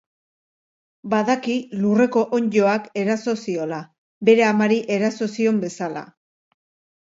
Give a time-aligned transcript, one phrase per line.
[1.13, 3.83] Badaki lurreko onddoak eraso ziola,
[4.31, 6.05] bere amari eraso zion bezala.